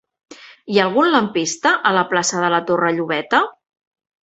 Hi 0.75 0.79
ha 0.79 0.85
algun 0.85 1.09
lampista 1.15 1.75
a 1.91 1.93
la 1.99 2.05
plaça 2.15 2.41
de 2.47 2.51
la 2.57 2.65
Torre 2.73 2.93
Llobeta? 2.99 3.45